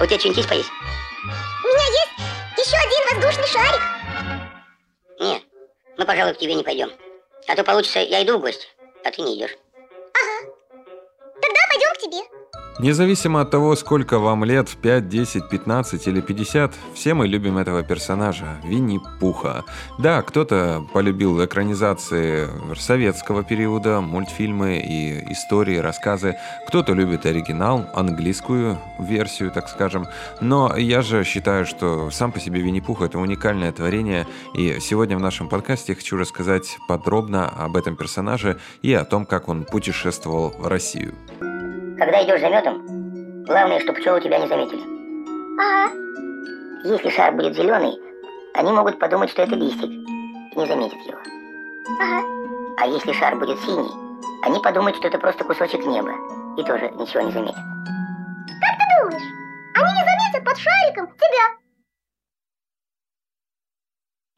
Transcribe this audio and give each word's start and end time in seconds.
А 0.00 0.04
у 0.04 0.06
тебя 0.06 0.18
что-нибудь 0.18 0.38
есть 0.38 0.48
поесть? 0.48 0.70
У 1.62 1.66
меня 1.66 1.84
есть 1.84 2.66
еще 2.66 2.76
один 2.78 3.20
воздушный 3.20 3.46
шарик. 3.46 3.82
Нет, 5.20 5.42
мы, 5.98 6.06
пожалуй, 6.06 6.32
к 6.32 6.38
тебе 6.38 6.54
не 6.54 6.64
пойдем. 6.64 6.90
А 7.46 7.54
то 7.54 7.62
получится, 7.62 7.98
я 7.98 8.22
иду 8.22 8.38
в 8.38 8.40
гости, 8.40 8.66
а 9.04 9.10
ты 9.10 9.20
не 9.20 9.36
идешь. 9.36 9.58
Независимо 12.78 13.42
от 13.42 13.50
того, 13.50 13.76
сколько 13.76 14.18
вам 14.18 14.44
лет, 14.44 14.70
5, 14.80 15.08
10, 15.08 15.48
15 15.50 16.08
или 16.08 16.20
50, 16.20 16.74
все 16.94 17.14
мы 17.14 17.26
любим 17.26 17.58
этого 17.58 17.82
персонажа, 17.82 18.56
Винни-Пуха. 18.64 19.64
Да, 19.98 20.22
кто-то 20.22 20.86
полюбил 20.94 21.44
экранизации 21.44 22.48
советского 22.78 23.42
периода, 23.44 24.00
мультфильмы 24.00 24.78
и 24.78 25.32
истории, 25.32 25.76
рассказы. 25.76 26.36
Кто-то 26.68 26.94
любит 26.94 27.26
оригинал, 27.26 27.86
английскую 27.94 28.78
версию, 28.98 29.50
так 29.50 29.68
скажем. 29.68 30.06
Но 30.40 30.74
я 30.76 31.02
же 31.02 31.24
считаю, 31.24 31.66
что 31.66 32.10
сам 32.10 32.32
по 32.32 32.40
себе 32.40 32.60
Винни-Пух— 32.62 33.02
это 33.02 33.18
уникальное 33.18 33.72
творение. 33.72 34.26
И 34.54 34.78
сегодня 34.80 35.18
в 35.18 35.20
нашем 35.20 35.48
подкасте 35.48 35.94
хочу 35.94 36.16
рассказать 36.16 36.78
подробно 36.88 37.46
об 37.48 37.76
этом 37.76 37.96
персонаже 37.96 38.58
и 38.80 38.94
о 38.94 39.04
том, 39.04 39.26
как 39.26 39.48
он 39.48 39.64
путешествовал 39.64 40.54
в 40.58 40.66
Россию. 40.66 41.14
Когда 42.00 42.24
идешь 42.24 42.40
за 42.40 42.48
медом, 42.48 43.44
главное, 43.44 43.78
чтобы 43.78 44.00
пчелы 44.00 44.22
тебя 44.22 44.38
не 44.38 44.48
заметили. 44.48 44.80
Ага. 45.60 45.92
Если 46.82 47.10
шар 47.10 47.34
будет 47.34 47.54
зеленый, 47.54 47.92
они 48.54 48.72
могут 48.72 48.98
подумать, 48.98 49.28
что 49.28 49.42
это 49.42 49.54
листик, 49.54 49.90
и 49.90 50.58
не 50.58 50.66
заметят 50.66 50.98
его. 51.00 51.18
Ага. 52.00 52.26
А 52.78 52.86
если 52.86 53.12
шар 53.12 53.36
будет 53.36 53.60
синий, 53.60 53.90
они 54.42 54.58
подумают, 54.60 54.96
что 54.96 55.08
это 55.08 55.18
просто 55.18 55.44
кусочек 55.44 55.84
неба, 55.84 56.12
и 56.56 56.64
тоже 56.64 56.88
ничего 56.92 57.20
не 57.20 57.32
заметят. 57.32 57.60
Как 58.62 58.78
ты 58.78 58.84
думаешь, 58.98 59.22
они 59.74 59.92
не 59.92 60.04
заметят 60.06 60.42
под 60.42 60.56
шариком 60.56 61.06
тебя? 61.18 61.58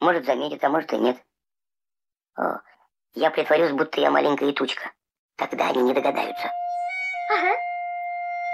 Может 0.01 0.25
заметят, 0.25 0.61
а 0.61 0.69
может 0.69 0.91
и 0.91 0.97
нет. 0.97 1.15
О, 2.35 2.59
я 3.13 3.31
притворюсь, 3.31 3.71
будто 3.71 4.01
я 4.01 4.11
маленькая 4.11 4.51
тучка. 4.51 4.91
Тогда 5.37 5.69
они 5.69 5.81
не 5.81 5.93
догадаются. 5.93 6.51
Ага. 7.29 7.53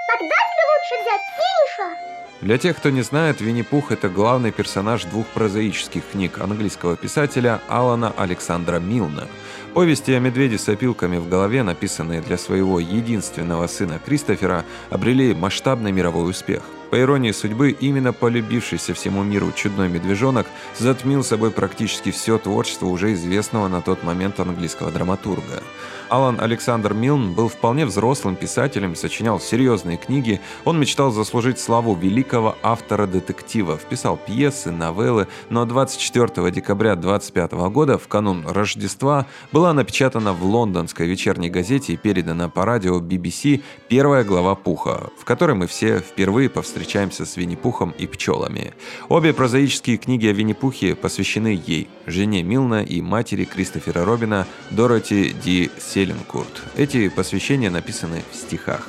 Тогда 0.07 0.35
тебе 0.35 0.65
лучше 0.73 1.01
взять 1.01 1.21
синий 1.35 1.69
шар. 1.75 1.97
Для 2.41 2.57
тех, 2.57 2.77
кто 2.77 2.89
не 2.89 3.01
знает, 3.01 3.41
Винни-Пух– 3.41 3.91
это 3.93 4.07
главный 4.07 4.51
персонаж 4.51 5.03
двух 5.03 5.27
прозаических 5.27 6.03
книг 6.11 6.39
английского 6.39 6.95
писателя 6.95 7.59
Алана 7.67 8.13
Александра 8.15 8.79
Милна. 8.79 9.27
Повести 9.73 10.11
о 10.11 10.19
медведе 10.19 10.57
с 10.57 10.69
опилками 10.69 11.17
в 11.17 11.27
голове, 11.27 11.63
написанные 11.63 12.21
для 12.21 12.37
своего 12.37 12.79
единственного 12.79 13.67
сына 13.67 13.99
Кристофера, 14.03 14.63
обрели 14.89 15.33
масштабный 15.33 15.91
мировой 15.91 16.29
успех. 16.29 16.63
По 16.89 16.99
иронии 16.99 17.31
судьбы, 17.31 17.69
именно 17.71 18.13
полюбившийся 18.13 18.95
всему 18.95 19.23
миру 19.23 19.51
чудной 19.55 19.89
медвежонок 19.89 20.47
затмил 20.77 21.23
собой 21.23 21.51
практически 21.51 22.09
все 22.09 22.39
творчество 22.39 22.87
уже 22.87 23.13
известного 23.13 23.67
на 23.67 23.81
тот 23.81 24.03
момент 24.03 24.39
английского 24.39 24.91
драматурга. 24.91 25.61
Алан 26.09 26.41
Александр 26.41 26.95
Милн 26.95 27.33
был 27.33 27.49
вполне 27.49 27.85
взрослым 27.85 28.35
писателем, 28.35 28.95
сочинял 28.95 29.39
серьезные 29.39 29.97
книги. 29.97 30.41
Он 30.65 30.79
мечтал 30.79 31.11
заслужить 31.11 31.59
славу 31.59 31.93
великого 31.93 32.57
автора 32.63 33.05
детективов, 33.05 33.83
писал 33.85 34.17
пьесы, 34.17 34.71
новеллы, 34.71 35.27
но 35.49 35.65
24 35.65 36.49
декабря 36.49 36.95
25 36.95 37.51
года, 37.69 37.99
в 37.99 38.07
канун 38.07 38.43
Рождества, 38.47 39.27
была 39.51 39.71
напечатана 39.73 40.33
в 40.33 40.43
лондонской 40.43 41.05
вечерней 41.05 41.51
газете 41.51 41.93
и 41.93 41.97
передана 41.97 42.49
по 42.49 42.65
радио 42.65 42.99
BBC 42.99 43.61
первая 43.87 44.23
глава 44.23 44.55
Пуха, 44.55 45.11
в 45.19 45.25
которой 45.25 45.55
мы 45.55 45.67
все 45.67 45.99
впервые 45.99 46.49
повстречаемся 46.79 47.25
с 47.25 47.35
Винни-Пухом 47.35 47.93
и 47.97 48.07
пчелами. 48.07 48.73
Обе 49.09 49.33
прозаические 49.33 49.97
книги 49.97 50.27
о 50.27 50.31
Винни-Пухе 50.31 50.95
посвящены 50.95 51.61
ей, 51.67 51.89
жене 52.05 52.41
Милна 52.41 52.83
и 52.83 53.01
матери 53.01 53.43
Кристофера 53.43 54.05
Робина 54.05 54.47
Дороти 54.71 55.35
Ди 55.43 55.69
Селенкурт. 55.77 56.63
Эти 56.77 57.09
посвящения 57.09 57.69
написаны 57.69 58.23
в 58.31 58.35
стихах. 58.35 58.87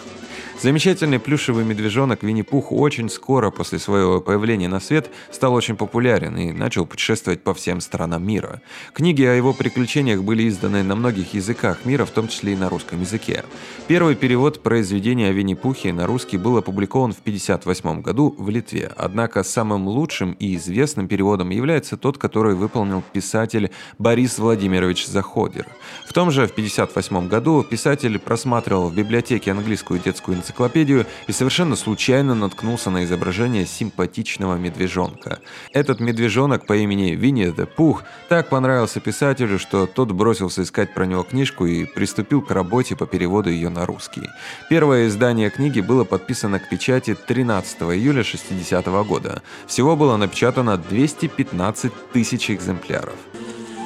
Замечательный 0.63 1.19
плюшевый 1.19 1.65
медвежонок 1.65 2.23
Винни-Пух 2.23 2.71
очень 2.71 3.09
скоро 3.09 3.51
после 3.51 3.79
своего 3.79 4.21
появления 4.21 4.69
на 4.69 4.79
свет 4.79 5.11
стал 5.33 5.55
очень 5.55 5.75
популярен 5.75 6.37
и 6.37 6.53
начал 6.53 6.85
путешествовать 6.85 7.43
по 7.43 7.55
всем 7.55 7.81
странам 7.81 8.27
мира. 8.27 8.61
Книги 8.93 9.23
о 9.23 9.33
его 9.33 9.55
приключениях 9.55 10.23
были 10.23 10.47
изданы 10.47 10.83
на 10.83 10.95
многих 10.97 11.33
языках 11.33 11.87
мира, 11.87 12.05
в 12.05 12.11
том 12.11 12.29
числе 12.29 12.53
и 12.53 12.57
на 12.57 12.69
русском 12.69 13.01
языке. 13.01 13.43
Первый 13.89 14.15
перевод 14.17 14.63
произведения 14.63 15.29
о 15.29 15.33
Винни-Пухе 15.33 15.95
на 15.95 16.07
русский 16.07 16.37
был 16.37 16.59
опубликован 16.59 17.15
в 17.15 17.21
1958 17.21 18.03
году 18.03 18.35
в 18.37 18.51
Литве, 18.51 18.93
однако 18.99 19.43
самым 19.43 19.89
лучшим 19.89 20.33
и 20.33 20.57
известным 20.57 21.09
переводом 21.09 21.49
является 21.49 21.97
тот, 21.97 22.19
который 22.19 22.55
выполнил 22.55 23.03
писатель 23.15 23.71
Борис 23.99 24.39
Владимирович 24.39 25.07
Заходер. 25.07 25.67
В 26.07 26.13
том 26.13 26.31
же 26.31 26.47
в 26.47 26.51
1958 26.51 27.29
году 27.29 27.63
писатель 27.63 28.19
просматривал 28.19 28.91
в 28.91 28.95
библиотеке 28.95 29.53
английскую 29.53 29.99
детскую 30.01 30.37
энциклопедию 30.37 30.50
энциклопедию 30.51 31.07
и 31.27 31.33
совершенно 31.33 31.77
случайно 31.77 32.35
наткнулся 32.35 32.91
на 32.91 33.05
изображение 33.05 33.67
симпатичного 33.67 34.57
медвежонка. 34.57 35.39
Этот 35.73 36.01
медвежонок 36.01 36.67
по 36.67 36.77
имени 36.77 37.15
Винни 37.15 37.51
де 37.51 37.67
Пух 37.67 38.03
так 38.29 38.49
понравился 38.49 39.01
писателю, 39.01 39.59
что 39.59 39.87
тот 39.87 40.11
бросился 40.13 40.63
искать 40.63 40.93
про 40.93 41.07
него 41.07 41.23
книжку 41.23 41.67
и 41.67 41.85
приступил 41.85 42.43
к 42.43 42.51
работе 42.51 42.97
по 42.97 43.07
переводу 43.07 43.51
ее 43.51 43.69
на 43.69 43.87
русский. 43.87 44.29
Первое 44.69 45.07
издание 45.07 45.51
книги 45.51 45.81
было 45.81 46.05
подписано 46.05 46.59
к 46.59 46.69
печати 46.69 47.15
13 47.15 47.83
июля 47.83 48.25
60 48.25 48.87
-го 48.87 49.05
года. 49.05 49.43
Всего 49.67 49.97
было 49.97 50.17
напечатано 50.17 50.77
215 50.77 51.93
тысяч 52.13 52.51
экземпляров. 52.51 53.15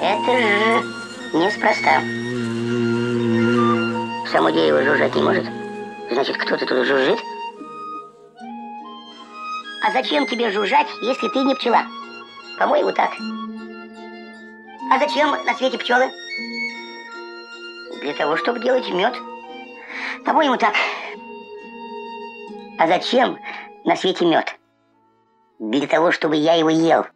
Это 0.01 0.33
же 0.39 0.83
неспроста. 1.35 2.01
Само 4.33 4.51
дерево 4.51 4.83
жужжать 4.83 5.15
не 5.15 5.23
может? 5.23 5.64
Значит, 6.11 6.37
кто-то 6.37 6.67
тут 6.67 6.87
жужжит? 6.87 7.19
А 9.83 9.91
зачем 9.93 10.27
тебе 10.27 10.51
жужжать, 10.51 10.87
если 11.03 11.29
ты 11.29 11.41
не 11.41 11.55
пчела? 11.55 11.85
По-моему, 12.59 12.93
так. 12.93 13.13
А 14.91 14.99
зачем 14.99 15.31
на 15.31 15.55
свете 15.55 15.79
пчелы? 15.79 16.11
Для 18.01 18.13
того, 18.15 18.37
чтобы 18.37 18.61
делать 18.61 18.89
мед. 18.91 19.15
По-моему, 20.25 20.57
так. 20.57 20.75
А 22.79 22.87
зачем 22.87 23.39
на 23.85 23.97
свете 23.97 24.27
мед? 24.27 24.59
Для 25.59 25.87
того, 25.87 26.13
чтобы 26.13 26.37
я 26.37 26.55
его 26.55 26.71
ел. 26.71 27.07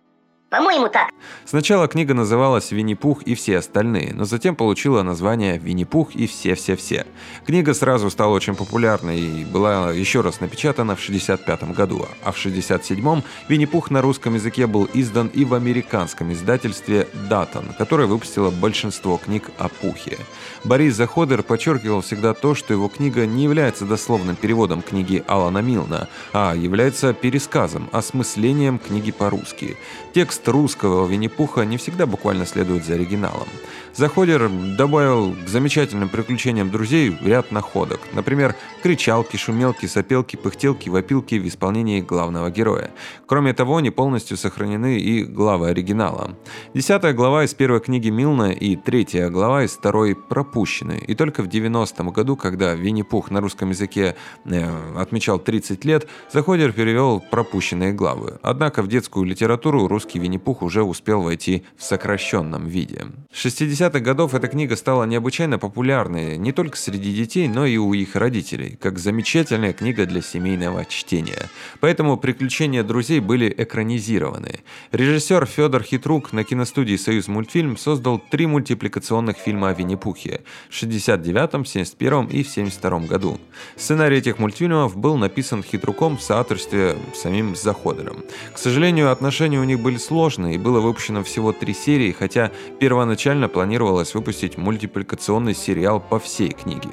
По-моему, 0.51 0.89
так. 0.89 1.11
Сначала 1.45 1.89
книга 1.89 2.15
называлась 2.15 2.71
«Винни-Пух 2.71 3.23
и 3.25 3.35
все 3.35 3.59
остальные», 3.59 4.15
но 4.15 4.25
затем 4.25 4.57
получила 4.57 5.03
название 5.03 5.59
«Винни-Пух 5.59 6.15
и 6.15 6.27
все-все-все». 6.27 7.05
Книга 7.45 7.75
сразу 7.75 8.09
стала 8.09 8.33
очень 8.33 8.55
популярной 8.55 9.21
и 9.21 9.45
была 9.45 9.93
еще 9.93 10.23
раз 10.23 10.41
напечатана 10.41 10.97
в 10.97 11.03
1965 11.03 11.77
году, 11.77 12.07
а 12.23 12.33
в 12.33 12.39
1967 12.39 13.23
«Винни-Пух» 13.49 13.91
на 13.91 14.01
русском 14.01 14.37
языке 14.37 14.67
был 14.67 14.89
издан 14.95 15.27
и 15.27 15.45
в 15.45 15.53
американском 15.53 16.33
издательстве 16.33 17.09
«Датон», 17.29 17.67
которое 17.77 18.07
выпустило 18.07 18.51
большинство 18.51 19.19
книг 19.19 19.51
о 19.59 19.69
Пухе. 19.69 20.17
Борис 20.65 20.95
Заходер 20.95 21.43
подчеркивал 21.43 22.01
всегда 22.01 22.33
то, 22.33 22.55
что 22.55 22.73
его 22.73 22.89
книга 22.89 23.27
не 23.27 23.45
является 23.45 23.85
дословным 23.85 24.35
переводом 24.35 24.81
книги 24.81 25.23
Алана 25.27 25.59
Милна, 25.59 26.09
а 26.33 26.55
является 26.55 27.13
пересказом, 27.13 27.91
осмыслением 27.93 28.79
книги 28.79 29.11
по-русски. 29.11 29.77
Текст 30.15 30.38
Текст 30.39 30.49
русского 30.51 31.05
Винни-Пуха 31.09 31.65
не 31.65 31.79
всегда 31.79 32.07
буквально 32.07 32.47
следует 32.47 32.85
за 32.85 32.95
оригиналом. 32.95 33.49
Заходер 33.95 34.49
добавил 34.77 35.35
к 35.35 35.49
замечательным 35.49 36.09
приключениям 36.09 36.71
друзей 36.71 37.17
ряд 37.21 37.51
находок. 37.51 37.99
Например, 38.13 38.55
кричалки, 38.81 39.37
шумелки, 39.37 39.87
сопелки, 39.87 40.37
пыхтелки, 40.37 40.89
вопилки 40.89 41.35
в 41.35 41.49
исполнении 41.49 42.01
главного 42.01 42.51
героя. 42.51 42.93
Кроме 43.27 43.53
того, 43.53 43.81
не 43.81 43.91
полностью 43.91 44.37
сохранены 44.37 45.01
и 45.01 45.25
главы 45.25 45.71
оригинала. 45.71 46.37
Десятая 46.75 47.13
глава 47.13 47.43
из 47.43 47.55
первой 47.55 47.81
книги 47.81 48.09
Милна 48.09 48.53
и 48.53 48.77
третья 48.77 49.31
глава 49.31 49.65
из 49.65 49.73
второй 49.73 50.15
пропущены. 50.15 51.03
И 51.09 51.17
только 51.17 51.43
в 51.43 51.49
90-м 51.49 52.11
году, 52.11 52.37
когда 52.37 52.75
Винни-Пух 52.75 53.33
на 53.33 53.41
русском 53.41 53.71
языке 53.71 54.15
э, 54.45 54.97
отмечал 54.97 55.41
30 55.41 55.85
лет, 55.85 56.07
Заходер 56.33 56.73
перевел 56.73 57.19
пропущенные 57.19 57.93
главы. 57.93 58.39
Однако 58.43 58.83
в 58.83 58.87
детскую 58.87 59.27
литературу 59.27 59.89
русский 59.89 60.21
Винни-Пух 60.29 60.63
уже 60.63 60.83
успел 60.83 61.23
войти 61.23 61.65
в 61.77 61.83
сокращенном 61.83 62.67
виде. 62.67 63.07
С 63.33 63.47
60-х 63.47 64.01
годов 64.01 64.35
эта 64.35 64.49
книга 64.49 64.77
стала 64.77 65.05
необычайно 65.05 65.59
популярной 65.59 66.37
не 66.37 66.53
только 66.53 66.77
среди 66.77 67.15
детей, 67.15 67.49
но 67.49 67.65
и 67.65 67.79
у 67.79 67.95
их 67.95 68.15
родителей, 68.15 68.77
как 68.81 68.99
замечательная 68.99 69.73
книга 69.73 70.05
для 70.05 70.21
семейного 70.21 70.85
чтения. 70.85 71.49
Поэтому 71.81 72.19
«Приключения 72.19 72.83
друзей» 72.83 73.21
были 73.21 73.53
экранизированы. 73.57 74.61
Режиссер 74.93 75.47
Федор 75.47 75.83
Хитрук 75.83 76.33
на 76.33 76.45
киностудии 76.45 76.97
«Союз 76.97 77.29
мультфильм» 77.29 77.79
создал 77.79 78.19
три 78.19 78.47
мультипликационных 78.47 79.39
фильма 79.39 79.71
о 79.71 79.75
Винни-Пухе 79.75 80.43
в 80.69 80.75
69-м, 80.75 81.63
71-м 81.63 82.27
и 82.27 82.43
в 82.43 82.49
72 82.49 82.99
году. 83.01 83.41
Сценарий 83.77 84.19
этих 84.19 84.39
мультфильмов 84.39 84.97
был 84.97 85.17
написан 85.17 85.63
Хитруком 85.63 86.19
в 86.19 86.23
соавторстве 86.23 86.97
с 87.15 87.21
самим 87.21 87.57
Заходером. 87.57 88.25
К 88.53 88.59
сожалению, 88.59 89.11
отношения 89.11 89.59
у 89.59 89.65
них 89.65 89.81
были 89.81 89.97
сложные, 89.97 90.18
и 90.55 90.59
было 90.59 90.81
выпущено 90.81 91.23
всего 91.23 91.53
три 91.53 91.75
серии, 91.75 92.13
хотя 92.13 92.51
первоначально 92.81 93.49
планировалось 93.49 94.15
выпустить 94.15 94.59
мультипликационный 94.59 95.55
сериал 95.55 96.01
по 96.01 96.19
всей 96.19 96.51
книге. 96.51 96.91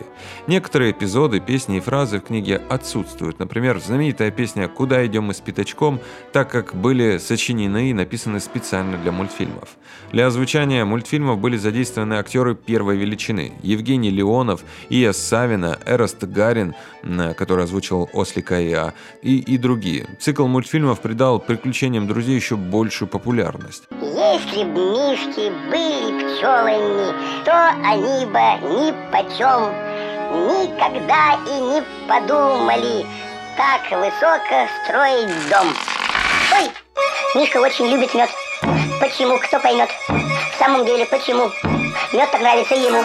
Некоторые 0.48 0.92
эпизоды, 0.92 1.40
песни 1.40 1.78
и 1.78 1.80
фразы 1.80 2.20
в 2.20 2.24
книге 2.24 2.62
отсутствуют. 2.70 3.40
Например, 3.40 3.80
знаменитая 3.80 4.32
песня 4.32 4.68
«Куда 4.68 5.06
идем 5.06 5.26
мы 5.26 5.34
с 5.34 5.40
пятачком», 5.40 6.00
так 6.34 6.50
как 6.52 6.76
были 6.76 7.18
сочинены 7.18 7.90
и 7.90 7.94
написаны 7.94 8.40
специально 8.40 8.98
для 8.98 9.12
мультфильмов. 9.12 9.70
Для 10.12 10.28
озвучания 10.28 10.86
мультфильмов 10.86 11.40
были 11.40 11.58
задействованы 11.58 12.16
актеры 12.16 12.56
первой 12.56 12.98
величины– 12.98 13.54
Евгений 13.64 14.12
Леонов, 14.12 14.62
Ия 14.90 15.14
Савина, 15.14 15.80
Эраст 15.86 16.24
Гарин, 16.24 16.76
который 17.38 17.64
озвучил 17.66 18.10
Ослика 18.14 18.62
и 18.62 18.72
А, 18.74 18.94
и, 19.22 19.40
и 19.40 19.58
другие. 19.58 20.08
Цикл 20.20 20.46
мультфильмов 20.48 21.02
придал 21.02 21.40
приключениям 21.40 22.08
друзей 22.08 22.36
еще 22.36 22.56
большую 22.56 23.10
популярность. 23.16 23.84
Если 24.02 24.64
б 24.66 24.74
мишки 24.76 25.46
были 25.72 26.12
пчелами, 26.20 27.14
то 27.46 27.56
они 27.92 28.26
бы 28.26 28.46
ни 28.74 28.92
почем 29.12 29.72
никогда 30.52 31.40
и 31.48 31.56
не 31.62 31.84
подумали 32.10 33.06
так 33.56 33.84
высоко 33.92 34.68
строить 34.84 35.50
дом. 35.50 35.68
Ой, 36.58 36.70
Мишка 37.40 37.58
очень 37.60 37.86
любит 37.86 38.14
мед. 38.14 38.30
Почему? 39.00 39.40
Кто 39.40 39.60
поймет? 39.62 39.90
В 40.10 40.60
самом 40.60 40.86
деле, 40.86 41.06
почему? 41.06 41.50
Мед 42.14 42.32
так 42.32 42.42
нравится 42.42 42.76
ему. 42.76 43.02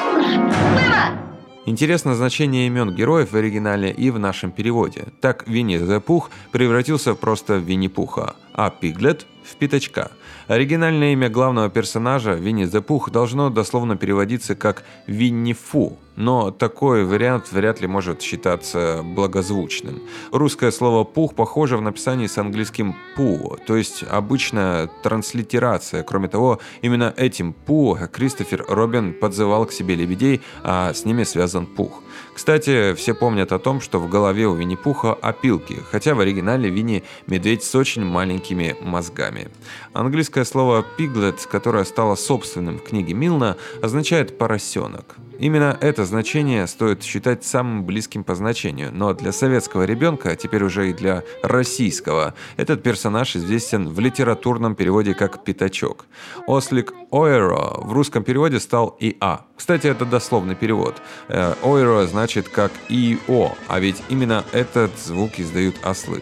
Мама! 0.88 1.18
Интересно 1.66 2.16
значение 2.16 2.66
имен 2.66 2.92
героев 2.96 3.30
в 3.30 3.36
оригинале 3.36 3.92
и 3.92 4.10
в 4.10 4.18
нашем 4.18 4.50
переводе. 4.50 5.04
Так 5.20 5.46
Винни 5.46 5.76
the 5.76 6.00
Пух 6.00 6.30
превратился 6.50 7.14
просто 7.14 7.58
в 7.58 7.62
Винни-Пуха, 7.62 8.34
а 8.54 8.70
Пиглет– 8.70 9.26
в 9.50 9.56
Пятачка. 9.56 10.10
Оригинальное 10.48 11.12
имя 11.12 11.28
главного 11.28 11.68
персонажа 11.68 12.32
Винни 12.34 12.64
the 12.64 12.80
Пух 12.80 13.10
должно 13.10 13.50
дословно 13.50 13.96
переводиться 13.96 14.54
как 14.54 14.84
Винни 15.06 15.52
Фу, 15.52 15.98
но 16.16 16.50
такой 16.50 17.04
вариант 17.04 17.52
вряд 17.52 17.80
ли 17.80 17.86
может 17.86 18.20
считаться 18.22 19.00
благозвучным. 19.02 20.02
Русское 20.32 20.70
слово 20.70 21.04
«пух» 21.04 21.34
похоже 21.34 21.76
в 21.76 21.82
написании 21.82 22.26
с 22.26 22.38
английским 22.38 22.94
«пу», 23.16 23.56
то 23.66 23.76
есть 23.76 24.04
обычная 24.08 24.88
транслитерация. 25.02 26.02
Кроме 26.02 26.28
того, 26.28 26.60
именно 26.82 27.14
этим 27.16 27.52
«пу» 27.52 27.96
Кристофер 28.12 28.64
Робин 28.68 29.14
подзывал 29.14 29.66
к 29.66 29.72
себе 29.72 29.94
лебедей, 29.94 30.42
а 30.62 30.92
с 30.92 31.04
ними 31.04 31.24
связан 31.24 31.66
«пух». 31.66 32.02
Кстати, 32.40 32.94
все 32.94 33.12
помнят 33.12 33.52
о 33.52 33.58
том, 33.58 33.82
что 33.82 33.98
в 33.98 34.08
голове 34.08 34.46
у 34.46 34.54
Винни-Пуха 34.54 35.12
опилки, 35.12 35.76
хотя 35.90 36.14
в 36.14 36.20
оригинале 36.20 36.70
Винни– 36.70 37.04
медведь 37.26 37.62
с 37.62 37.74
очень 37.74 38.02
маленькими 38.02 38.78
мозгами. 38.80 39.50
Английское 39.92 40.46
слово 40.46 40.82
«пиглет», 40.96 41.46
которое 41.52 41.84
стало 41.84 42.14
собственным 42.14 42.78
в 42.78 42.82
книге 42.82 43.12
Милна, 43.12 43.58
означает 43.82 44.38
«поросенок». 44.38 45.16
Именно 45.40 45.78
это 45.80 46.04
значение 46.04 46.66
стоит 46.66 47.02
считать 47.02 47.44
самым 47.44 47.84
близким 47.84 48.24
по 48.24 48.34
значению, 48.34 48.90
но 48.92 49.14
для 49.14 49.32
советского 49.32 49.84
ребенка, 49.84 50.32
а 50.32 50.36
теперь 50.36 50.62
уже 50.62 50.90
и 50.90 50.92
для 50.92 51.24
российского, 51.42 52.34
этот 52.58 52.82
персонаж 52.82 53.34
известен 53.36 53.88
в 53.88 53.98
литературном 54.00 54.74
переводе 54.74 55.14
как 55.14 55.42
«пятачок». 55.42 56.04
Ослик 56.46 56.92
Ойро 57.10 57.72
в 57.78 57.90
русском 57.94 58.22
переводе 58.22 58.60
стал 58.60 58.98
ИА. 59.00 59.46
Кстати, 59.56 59.86
это 59.86 60.04
дословный 60.04 60.56
перевод. 60.56 61.00
Э, 61.28 61.54
Ойро 61.62 62.06
значит 62.06 62.50
как 62.50 62.70
ИО, 62.90 63.56
а 63.66 63.80
ведь 63.80 64.02
именно 64.10 64.44
этот 64.52 64.90
звук 64.98 65.38
издают 65.38 65.76
ослы. 65.82 66.20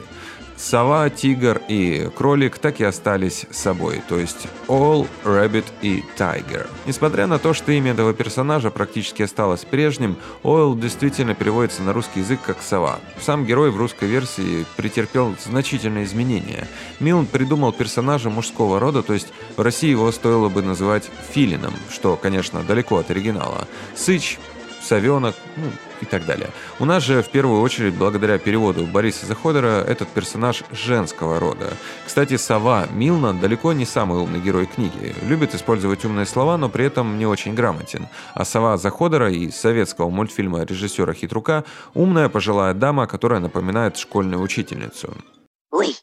Сова, 0.59 1.09
тигр 1.09 1.63
и 1.69 2.11
кролик 2.17 2.59
так 2.59 2.81
и 2.81 2.85
остались 2.85 3.47
собой, 3.53 4.03
то 4.09 4.19
есть 4.19 4.49
All, 4.67 5.07
Rabbit 5.25 5.65
и 5.83 6.03
Tiger. 6.19 6.67
Несмотря 6.85 7.29
на 7.29 7.39
то, 7.39 7.55
что 7.55 7.71
имя 7.71 7.93
этого 7.93 8.13
персонажа 8.13 8.71
практически 8.73 9.23
осталось 9.23 9.65
прежним, 9.65 10.17
Ойл 10.43 10.77
действительно 10.77 11.37
переводится 11.37 11.83
на 11.83 11.93
русский 11.93 12.21
язык 12.21 12.41
как 12.45 12.61
«сова». 12.61 12.99
Сам 13.21 13.47
герой 13.47 13.71
в 13.71 13.77
русской 13.77 14.09
версии 14.09 14.67
претерпел 14.77 15.37
значительные 15.45 16.05
изменения. 16.05 16.67
Милн 16.99 17.27
придумал 17.27 17.73
персонажа 17.73 18.29
мужского 18.29 18.81
рода, 18.81 19.05
то 19.05 19.15
есть 19.15 19.29
в 19.57 19.61
России 19.61 19.91
его 19.91 20.11
стоило 20.11 20.49
бы 20.49 20.63
называть 20.63 21.09
Филином, 21.31 21.75
что, 21.89 22.17
конечно, 22.17 22.65
далеко 22.65 22.97
от 22.97 23.11
оригинала. 23.13 23.69
Сыч 23.95 24.39
совенок, 24.81 25.35
ну 25.57 25.71
и 26.01 26.05
так 26.05 26.25
далее. 26.27 26.51
У 26.79 26.85
нас 26.85 27.03
же 27.03 27.23
в 27.23 27.29
первую 27.29 27.61
очередь 27.61 27.95
благодаря 27.95 28.39
переводу 28.39 28.87
Бориса 28.87 29.27
Заходера 29.27 29.83
этот 29.83 30.09
персонаж 30.09 30.63
женского 30.71 31.41
рода. 31.41 31.73
Кстати, 32.07 32.37
сова 32.37 32.87
Милна 32.91 33.35
далеко 33.35 33.73
не 33.73 33.85
самый 33.85 34.19
умный 34.19 34.41
герой 34.41 34.67
книги. 34.67 35.15
Любит 35.23 35.55
использовать 35.55 36.05
умные 36.05 36.27
слова, 36.27 36.57
но 36.57 36.69
при 36.69 36.85
этом 36.85 37.19
не 37.19 37.27
очень 37.27 37.55
грамотен. 37.55 38.09
А 38.35 38.45
сова 38.45 38.77
Заходера 38.77 39.31
из 39.33 39.57
советского 39.57 40.11
мультфильма 40.11 40.65
режиссера 40.65 41.13
Хитрука 41.15 41.65
умная 41.95 42.29
пожилая 42.29 42.75
дама, 42.75 43.07
которая 43.07 43.41
напоминает 43.41 43.97
школьную 43.97 44.43
учительницу. 44.43 45.17
Ой, 45.71 45.97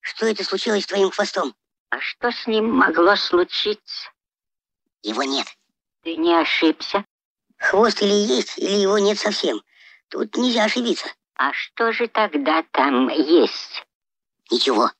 что 0.00 0.26
это 0.26 0.44
случилось 0.44 0.84
с 0.84 0.86
твоим 0.86 1.10
хвостом? 1.10 1.54
А 1.90 1.98
что 2.00 2.30
с 2.30 2.46
ним 2.46 2.70
могло 2.70 3.16
случиться? 3.16 4.10
Его 5.02 5.22
нет. 5.24 5.46
Ты 6.02 6.16
не 6.16 6.34
ошибся? 6.34 7.04
Хвост 7.60 8.02
или 8.02 8.12
есть, 8.12 8.58
или 8.58 8.72
его 8.76 8.98
нет 8.98 9.18
совсем. 9.18 9.62
Тут 10.08 10.36
нельзя 10.36 10.64
ошибиться. 10.64 11.06
А 11.36 11.52
что 11.52 11.92
же 11.92 12.08
тогда 12.08 12.64
там 12.72 13.08
есть? 13.08 13.84
Ничего. 14.50 14.90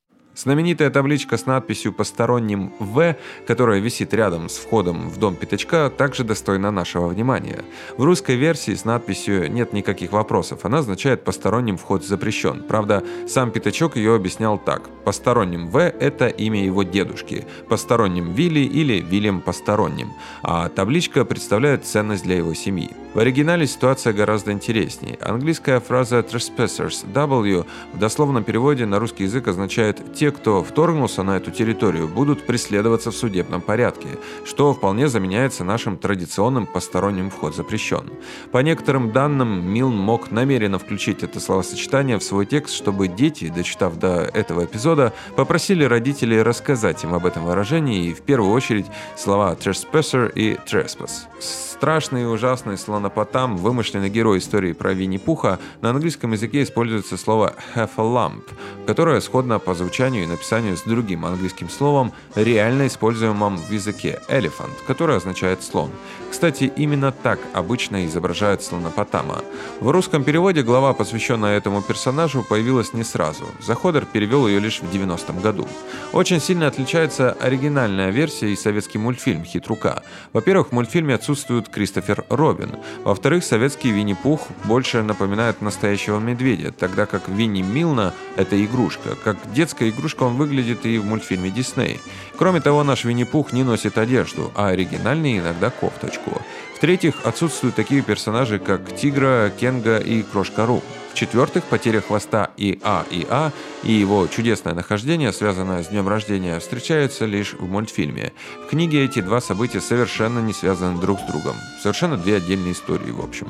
Знаменитая 0.42 0.88
табличка 0.88 1.36
с 1.36 1.44
надписью 1.44 1.92
«Посторонним 1.92 2.72
В», 2.78 3.14
которая 3.46 3.78
висит 3.78 4.14
рядом 4.14 4.48
с 4.48 4.56
входом 4.56 5.10
в 5.10 5.18
дом 5.18 5.36
Пятачка, 5.36 5.90
также 5.90 6.24
достойна 6.24 6.70
нашего 6.70 7.08
внимания. 7.08 7.62
В 7.98 8.04
русской 8.04 8.36
версии 8.36 8.72
с 8.72 8.86
надписью 8.86 9.52
нет 9.52 9.74
никаких 9.74 10.12
вопросов, 10.12 10.60
она 10.64 10.78
означает 10.78 11.24
«Посторонним 11.24 11.76
вход 11.76 12.06
запрещен». 12.06 12.62
Правда, 12.66 13.04
сам 13.28 13.50
Пятачок 13.50 13.96
ее 13.96 14.14
объяснял 14.14 14.56
так. 14.56 14.88
«Посторонним 15.04 15.68
В»— 15.68 15.76
это 16.00 16.28
имя 16.28 16.64
его 16.64 16.84
дедушки, 16.84 17.46
«Посторонним 17.68 18.32
Вилли» 18.32 18.60
или 18.60 18.94
«Вильям 18.94 19.42
Посторонним», 19.42 20.08
а 20.42 20.70
табличка 20.70 21.26
представляет 21.26 21.84
ценность 21.84 22.24
для 22.24 22.38
его 22.38 22.54
семьи. 22.54 22.88
В 23.12 23.18
оригинале 23.18 23.66
ситуация 23.66 24.14
гораздо 24.14 24.52
интереснее. 24.52 25.18
Английская 25.20 25.80
фраза 25.80 26.20
«trespassers» 26.20 27.04
W 27.12 27.66
в 27.92 27.98
дословном 27.98 28.44
переводе 28.44 28.86
на 28.86 28.98
русский 29.00 29.24
язык 29.24 29.46
означает 29.48 30.14
«те, 30.14 30.29
кто 30.30 30.62
вторгнулся 30.62 31.22
на 31.22 31.36
эту 31.36 31.50
территорию, 31.50 32.08
будут 32.08 32.46
преследоваться 32.46 33.10
в 33.10 33.16
судебном 33.16 33.60
порядке, 33.60 34.08
что 34.44 34.72
вполне 34.72 35.08
заменяется 35.08 35.64
нашим 35.64 35.96
традиционным 35.96 36.66
посторонним 36.66 37.30
вход 37.30 37.54
запрещен. 37.54 38.10
По 38.52 38.58
некоторым 38.58 39.12
данным, 39.12 39.66
Милн 39.72 39.96
мог 39.96 40.30
намеренно 40.30 40.78
включить 40.78 41.22
это 41.22 41.40
словосочетание 41.40 42.18
в 42.18 42.22
свой 42.22 42.46
текст, 42.46 42.74
чтобы 42.74 43.08
дети, 43.08 43.48
дочитав 43.48 43.96
до 43.96 44.22
этого 44.22 44.64
эпизода, 44.64 45.12
попросили 45.36 45.84
родителей 45.84 46.42
рассказать 46.42 47.04
им 47.04 47.14
об 47.14 47.26
этом 47.26 47.44
выражении 47.44 48.06
и 48.06 48.14
в 48.14 48.22
первую 48.22 48.52
очередь 48.52 48.86
слова 49.16 49.54
«trespasser» 49.54 50.32
и 50.32 50.54
«trespass». 50.66 51.10
Страшный 51.40 52.22
и 52.22 52.26
ужасный 52.26 52.76
слонопотам, 52.76 53.56
вымышленный 53.56 54.10
герой 54.10 54.38
истории 54.38 54.74
про 54.74 54.92
Винни-Пуха, 54.92 55.58
на 55.80 55.90
английском 55.90 56.32
языке 56.32 56.62
используется 56.62 57.16
слово 57.16 57.54
«have 57.74 57.92
a 57.96 58.02
lump», 58.02 58.42
которое 58.86 59.20
сходно 59.22 59.58
по 59.58 59.74
звучанию 59.74 60.19
и 60.24 60.26
написанию 60.26 60.76
с 60.76 60.82
другим 60.82 61.24
английским 61.24 61.68
словом, 61.68 62.12
реально 62.34 62.86
используемым 62.86 63.56
в 63.56 63.70
языке 63.70 64.20
«elephant», 64.28 64.72
которое 64.86 65.16
означает 65.16 65.62
«слон». 65.62 65.90
Кстати, 66.30 66.72
именно 66.76 67.10
так 67.10 67.40
обычно 67.52 68.06
изображают 68.06 68.62
слонопотама. 68.62 69.42
В 69.80 69.90
русском 69.90 70.22
переводе 70.22 70.62
глава, 70.62 70.92
посвященная 70.92 71.56
этому 71.56 71.82
персонажу, 71.82 72.44
появилась 72.48 72.92
не 72.92 73.02
сразу. 73.02 73.44
Заходер 73.60 74.06
перевел 74.06 74.46
ее 74.46 74.60
лишь 74.60 74.80
в 74.80 74.94
90-м 74.94 75.40
году. 75.40 75.66
Очень 76.12 76.40
сильно 76.40 76.68
отличается 76.68 77.32
оригинальная 77.32 78.10
версия 78.10 78.52
и 78.52 78.56
советский 78.56 78.98
мультфильм 78.98 79.44
«Хитрука». 79.44 80.02
Во-первых, 80.32 80.68
в 80.68 80.72
мультфильме 80.72 81.14
отсутствует 81.16 81.68
Кристофер 81.68 82.24
Робин. 82.28 82.76
Во-вторых, 83.04 83.44
советский 83.44 83.90
Винни-Пух 83.90 84.48
больше 84.64 85.02
напоминает 85.02 85.60
настоящего 85.60 86.20
медведя, 86.20 86.72
тогда 86.72 87.06
как 87.06 87.28
Винни 87.28 87.62
Милна– 87.62 88.14
это 88.36 88.62
игрушка, 88.64 89.16
как 89.24 89.36
детская 89.52 89.88
игрушка 89.88 89.99
игрушка 90.00 90.24
он 90.24 90.34
выглядит 90.34 90.84
и 90.86 90.98
в 90.98 91.04
мультфильме 91.04 91.50
Дисней. 91.50 92.00
Кроме 92.36 92.60
того, 92.60 92.82
наш 92.82 93.04
Винни-Пух 93.04 93.52
не 93.52 93.62
носит 93.62 93.98
одежду, 93.98 94.50
а 94.56 94.68
оригинальный 94.68 95.38
иногда 95.38 95.70
кофточку. 95.70 96.42
В-третьих, 96.74 97.14
отсутствуют 97.24 97.76
такие 97.76 98.02
персонажи, 98.02 98.58
как 98.58 98.96
Тигра, 98.96 99.52
Кенга 99.60 99.98
и 99.98 100.22
Крошка 100.22 100.66
Ру. 100.66 100.82
В-четвертых, 101.12 101.64
потеря 101.64 102.00
хвоста 102.00 102.50
и 102.56 102.78
А 102.82 103.04
и 103.10 103.26
А 103.28 103.52
и 103.82 103.92
его 103.92 104.26
чудесное 104.26 104.74
нахождение, 104.74 105.32
связанное 105.32 105.82
с 105.82 105.88
днем 105.88 106.08
рождения, 106.08 106.58
встречаются 106.60 107.24
лишь 107.24 107.54
в 107.54 107.68
мультфильме. 107.68 108.32
В 108.64 108.70
книге 108.70 109.04
эти 109.04 109.20
два 109.20 109.40
события 109.40 109.80
совершенно 109.80 110.38
не 110.40 110.52
связаны 110.52 111.00
друг 111.00 111.18
с 111.20 111.22
другом. 111.24 111.56
Совершенно 111.82 112.16
две 112.16 112.36
отдельные 112.36 112.72
истории, 112.72 113.10
в 113.10 113.20
общем. 113.20 113.48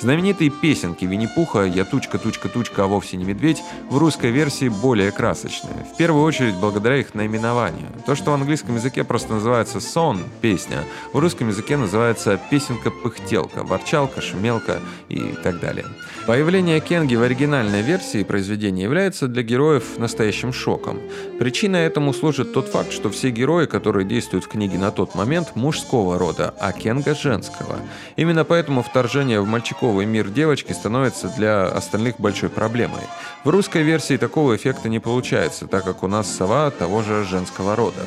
Знаменитые 0.00 0.50
песенки 0.50 1.04
Винни-Пуха 1.04 1.64
«Я 1.64 1.84
тучка, 1.84 2.18
тучка, 2.18 2.48
тучка, 2.48 2.84
а 2.84 2.86
вовсе 2.86 3.16
не 3.16 3.24
медведь» 3.24 3.62
в 3.90 3.98
русской 3.98 4.30
версии 4.30 4.68
более 4.68 5.12
красочные. 5.12 5.86
В 5.92 5.96
первую 5.96 6.24
очередь 6.24 6.54
благодаря 6.54 6.96
их 6.96 7.14
наименованию. 7.14 7.88
То, 8.06 8.14
что 8.14 8.30
в 8.30 8.34
английском 8.34 8.76
языке 8.76 9.04
просто 9.04 9.34
называется 9.34 9.80
«сон»— 9.80 10.22
песня, 10.40 10.84
в 11.12 11.18
русском 11.18 11.48
языке 11.48 11.76
называется 11.76 12.40
песенка-пыхтелка, 12.50 13.64
ворчалка, 13.64 14.20
шумелка 14.20 14.80
и 15.08 15.34
так 15.42 15.60
далее. 15.60 15.86
Появление 16.26 16.80
Кенги 17.00 17.14
в 17.14 17.22
оригинальной 17.22 17.80
версии 17.80 18.22
произведения 18.22 18.82
является 18.82 19.26
для 19.26 19.42
героев 19.42 19.96
настоящим 19.96 20.52
шоком. 20.52 21.00
Причиной 21.38 21.86
этому 21.86 22.12
служит 22.12 22.52
тот 22.52 22.68
факт, 22.68 22.92
что 22.92 23.08
все 23.08 23.30
герои, 23.30 23.64
которые 23.64 24.06
действуют 24.06 24.44
в 24.44 24.48
книге 24.48 24.76
на 24.76 24.90
тот 24.90 25.14
момент, 25.14 25.56
мужского 25.56 26.18
рода, 26.18 26.54
а 26.60 26.72
Кенга– 26.72 27.14
женского. 27.22 27.76
Именно 28.16 28.44
поэтому 28.44 28.82
вторжение 28.82 29.40
в 29.40 29.46
мальчиковый 29.46 30.04
мир 30.04 30.28
девочки 30.28 30.74
становится 30.74 31.28
для 31.38 31.68
остальных 31.68 32.20
большой 32.20 32.50
проблемой. 32.50 33.04
В 33.44 33.48
русской 33.48 33.82
версии 33.82 34.18
такого 34.18 34.54
эффекта 34.54 34.90
не 34.90 34.98
получается, 34.98 35.66
так 35.68 35.84
как 35.84 36.02
у 36.02 36.06
нас 36.06 36.30
сова 36.30 36.70
того 36.70 37.00
же 37.00 37.24
женского 37.24 37.76
рода. 37.76 38.02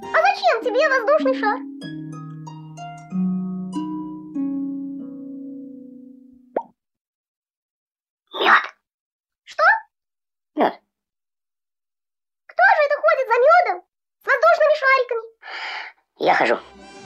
А 0.00 0.02
зачем 0.02 0.60
тебе 0.64 0.88
воздушный 0.88 1.38
шар? 1.38 1.93
Я 16.24 16.34
хожу. 16.34 16.56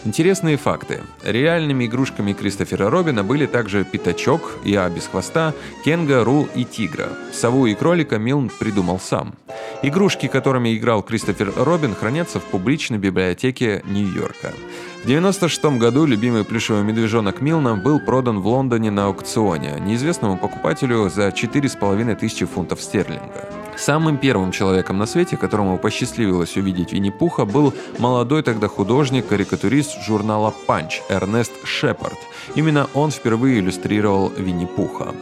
Интересные 0.05 0.57
факты. 0.57 1.03
Реальными 1.25 1.87
игрушками 1.87 2.33
Кристофера 2.33 2.89
Робина 2.89 3.25
были 3.25 3.47
также 3.47 3.85
Пятачок, 3.85 4.59
Я 4.65 4.89
без 4.89 5.09
хвоста, 5.09 5.55
Кенга, 5.85 6.23
Ру 6.23 6.47
и 6.55 6.65
Тигра. 6.65 7.09
Сову 7.33 7.67
и 7.67 7.75
кролика 7.75 8.17
Милн 8.17 8.49
придумал 8.49 9.01
сам. 9.01 9.35
Игрушки, 9.83 10.29
которыми 10.29 10.77
играл 10.77 11.03
Кристофер 11.03 11.53
Робин, 11.57 11.97
хранятся 11.97 12.39
в 12.39 12.45
публичной 12.45 12.99
библиотеке 12.99 13.83
Нью-Йорка. 13.87 14.53
В 14.99 15.11
1996 15.11 15.65
году 15.81 16.07
любимый 16.07 16.45
плюшевый 16.45 16.85
медвежонок 16.85 17.41
Милна 17.41 17.75
был 17.75 17.99
продан 17.99 18.39
в 18.41 18.47
Лондоне 18.47 18.93
на 18.93 19.07
аукционе 19.07 19.81
неизвестному 19.81 20.39
покупателю 20.39 21.11
за 21.11 21.29
4,5 21.29 22.15
тысячи 22.15 22.47
фунтов 22.47 22.81
стерлинга. 22.81 23.58
Самым 23.79 24.19
первым 24.19 24.51
человеком 24.51 24.99
на 24.99 25.07
свете, 25.07 25.37
которому 25.37 25.79
посчастливилось 25.79 26.57
увидеть 26.57 26.93
Винни-Пуха, 26.93 27.45
был 27.45 27.73
молодой 27.99 28.43
тогда 28.43 28.67
художник, 28.67 29.29
карикатурист 29.29 30.03
журнала 30.03 30.53
«Панч» 30.67 31.01
Эрнест 31.09 31.53
Шепард. 31.65 32.19
Именно 32.57 32.89
он 32.93 33.13
впервые 33.13 33.61
иллюстрировал 33.61 34.33
Винни-Пуха. 34.37 35.15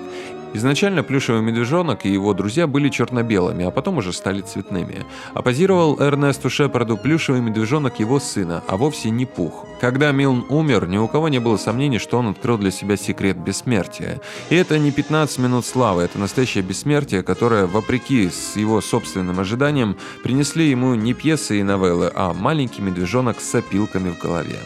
Изначально 0.56 1.02
плюшевый 1.02 1.42
медвежонок 1.42 2.06
и 2.06 2.10
его 2.10 2.32
друзья 2.32 2.66
были 2.66 2.88
черно-белыми, 2.88 3.66
а 3.66 3.70
потом 3.70 3.98
уже 3.98 4.14
стали 4.14 4.40
цветными. 4.40 5.04
А 5.34 5.42
позировал 5.42 6.00
Эрнесту 6.00 6.48
Шепарду 6.48 6.96
плюшевый 6.96 7.42
медвежонок 7.42 8.00
его 8.00 8.18
сына, 8.18 8.64
а 8.66 8.78
вовсе 8.78 9.10
не 9.10 9.26
Пух. 9.26 9.66
Когда 9.82 10.12
Милн 10.12 10.46
умер, 10.48 10.88
ни 10.88 10.96
у 10.96 11.08
кого 11.08 11.28
не 11.28 11.40
было 11.40 11.58
сомнений, 11.58 11.98
что 11.98 12.16
он 12.16 12.28
открыл 12.28 12.56
для 12.56 12.70
себя 12.70 12.96
секрет 12.96 13.36
бессмертия. 13.36 14.22
И 14.48 14.54
это 14.54 14.78
не 14.78 14.92
15 14.92 15.40
минут 15.40 15.66
славы, 15.66 16.04
это 16.04 16.18
настоящее 16.18 16.64
бессмертие, 16.64 17.22
которое, 17.22 17.66
вопреки 17.66 18.30
с 18.30 18.56
его 18.56 18.80
собственным 18.80 19.38
ожиданиям, 19.38 19.98
принесли 20.22 20.70
ему 20.70 20.94
не 20.94 21.12
пьесы 21.12 21.60
и 21.60 21.62
новеллы, 21.62 22.10
а 22.14 22.32
маленький 22.32 22.80
медвежонок 22.80 23.42
с 23.42 23.54
опилками 23.54 24.08
в 24.08 24.18
голове. 24.18 24.56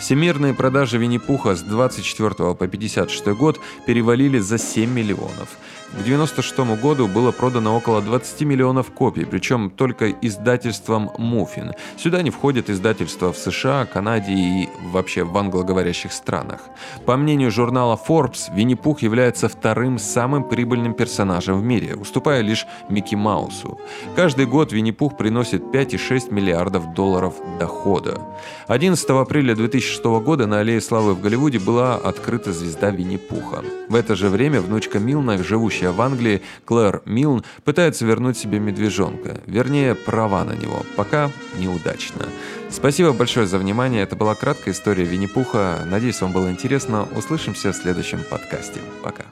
Всемирные 0.00 0.54
продажи 0.54 0.98
Винни-Пуха 0.98 1.54
с 1.54 1.62
24 1.62 2.54
по 2.54 2.66
56 2.66 3.28
год 3.28 3.60
перевалили 3.86 4.38
за 4.40 4.58
7 4.58 4.90
миллионов. 4.90 5.35
of 5.38 5.85
К 5.86 6.00
1996 6.06 6.80
году 6.82 7.08
было 7.08 7.32
продано 7.32 7.76
около 7.76 8.02
20 8.02 8.42
миллионов 8.42 8.90
копий, 8.90 9.24
причем 9.24 9.70
только 9.70 10.10
издательством 10.10 11.10
«Муффин». 11.16 11.72
Сюда 11.96 12.22
не 12.22 12.30
входят 12.30 12.68
издательства 12.68 13.32
в 13.32 13.38
США, 13.38 13.86
Канаде 13.86 14.32
и 14.32 14.68
вообще 14.92 15.24
в 15.24 15.36
англоговорящих 15.36 16.12
странах. 16.12 16.60
По 17.06 17.16
мнению 17.16 17.50
журнала 17.50 17.98
Forbes, 18.08 18.54
Винни-Пух 18.54 19.02
является 19.02 19.48
вторым 19.48 19.98
самым 19.98 20.44
прибыльным 20.44 20.92
персонажем 20.92 21.60
в 21.60 21.64
мире, 21.64 21.94
уступая 21.94 22.42
лишь 22.42 22.66
Микки 22.88 23.14
Маусу. 23.14 23.78
Каждый 24.16 24.46
год 24.46 24.72
Винни-Пух 24.72 25.16
приносит 25.16 25.62
5,6 25.62 26.32
миллиардов 26.32 26.94
долларов 26.94 27.34
дохода. 27.58 28.20
11 28.66 29.08
апреля 29.10 29.54
2006 29.54 30.04
года 30.04 30.46
на 30.46 30.60
Аллее 30.60 30.80
Славы 30.80 31.14
в 31.14 31.20
Голливуде 31.20 31.58
была 31.58 31.96
открыта 31.96 32.52
звезда 32.52 32.90
Винни-Пуха. 32.90 33.64
В 33.88 33.94
это 33.94 34.16
же 34.16 34.28
время 34.28 34.60
внучка 34.60 34.98
Милна, 34.98 35.42
живущая 35.42 35.85
живущая 35.86 35.92
в 35.92 36.00
Англии, 36.00 36.42
Клэр 36.64 37.02
Милн 37.04 37.44
пытается 37.64 38.04
вернуть 38.04 38.36
себе 38.36 38.58
медвежонка, 38.58 39.40
вернее, 39.46 39.94
права 39.94 40.44
на 40.44 40.52
него, 40.52 40.82
пока 40.96 41.30
неудачно. 41.58 42.26
Спасибо 42.70 43.12
большое 43.12 43.46
за 43.46 43.58
внимание, 43.58 44.02
это 44.02 44.16
была 44.16 44.34
краткая 44.34 44.74
история 44.74 45.04
Винни-Пуха, 45.04 45.84
надеюсь, 45.86 46.20
вам 46.20 46.32
было 46.32 46.50
интересно, 46.50 47.06
услышимся 47.16 47.72
в 47.72 47.76
следующем 47.76 48.22
подкасте. 48.30 48.80
Пока. 49.02 49.24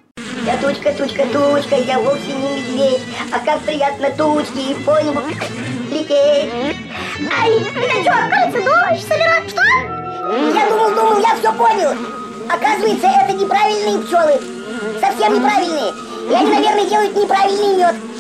Я 0.47 0.57
тучка, 0.59 0.93
тучка, 0.93 1.25
тучка, 1.33 1.77
я 1.77 1.99
вовсе 1.99 2.33
не 2.33 2.61
медведь, 2.61 3.03
а 3.33 3.39
как 3.45 3.61
приятно 3.63 4.11
тучки 4.11 4.75
по 4.85 5.01
небу 5.03 5.21
лететь. 5.91 6.53
Ай, 7.41 7.51
это 7.51 8.03
что, 8.03 8.13
кажется, 8.31 8.61
дождь 8.61 9.09
собирать? 9.09 9.49
Что? 9.49 9.63
Я 10.55 10.69
думал, 10.69 10.91
думал, 10.91 11.21
я 11.21 11.35
все 11.37 11.53
понял. 11.53 11.97
Оказывается, 12.49 13.07
это 13.07 13.33
неправильные 13.33 13.99
пчелы. 14.05 14.35
Совсем 15.01 15.35
неправильные. 15.35 16.14
Они, 16.33 16.51
наверное, 16.51 16.87
делают 16.87 17.17
неправильный 17.17 17.77
мед. 17.77 18.14